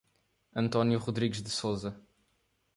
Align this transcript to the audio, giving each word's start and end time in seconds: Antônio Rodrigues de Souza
Antônio 0.55 0.97
Rodrigues 0.97 1.43
de 1.43 1.51
Souza 1.51 2.01